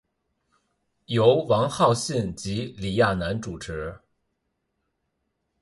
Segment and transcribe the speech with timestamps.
[1.05, 3.99] 由王浩信及李亚男主持。